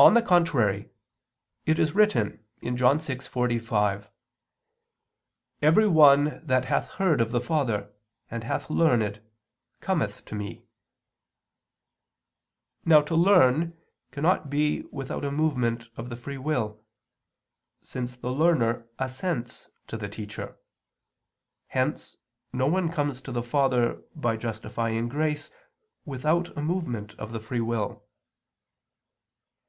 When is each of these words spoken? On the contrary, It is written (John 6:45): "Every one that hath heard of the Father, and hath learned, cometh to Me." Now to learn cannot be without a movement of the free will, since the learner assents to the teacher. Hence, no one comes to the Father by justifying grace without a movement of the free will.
On 0.00 0.14
the 0.14 0.22
contrary, 0.22 0.90
It 1.66 1.80
is 1.80 1.92
written 1.92 2.44
(John 2.62 2.98
6:45): 3.00 4.08
"Every 5.60 5.88
one 5.88 6.40
that 6.46 6.66
hath 6.66 6.88
heard 7.02 7.20
of 7.20 7.32
the 7.32 7.40
Father, 7.40 7.92
and 8.30 8.44
hath 8.44 8.70
learned, 8.70 9.20
cometh 9.80 10.24
to 10.26 10.36
Me." 10.36 10.62
Now 12.84 13.00
to 13.02 13.16
learn 13.16 13.76
cannot 14.12 14.48
be 14.48 14.82
without 14.92 15.24
a 15.24 15.32
movement 15.32 15.88
of 15.96 16.10
the 16.10 16.16
free 16.16 16.38
will, 16.38 16.80
since 17.82 18.16
the 18.16 18.30
learner 18.30 18.86
assents 19.00 19.68
to 19.88 19.96
the 19.96 20.08
teacher. 20.08 20.56
Hence, 21.66 22.16
no 22.52 22.68
one 22.68 22.92
comes 22.92 23.20
to 23.22 23.32
the 23.32 23.42
Father 23.42 24.00
by 24.14 24.36
justifying 24.36 25.08
grace 25.08 25.50
without 26.04 26.56
a 26.56 26.62
movement 26.62 27.14
of 27.14 27.32
the 27.32 27.40
free 27.40 27.60
will. 27.60 28.04